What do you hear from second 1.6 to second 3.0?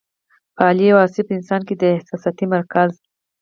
کې د احساساتي مرکز